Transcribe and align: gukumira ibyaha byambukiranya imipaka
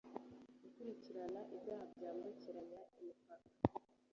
gukumira 0.81 1.39
ibyaha 1.55 1.85
byambukiranya 1.93 2.79
imipaka 2.97 3.49